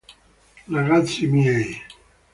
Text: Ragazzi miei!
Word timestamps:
Ragazzi 0.73 1.27
miei! 1.27 1.77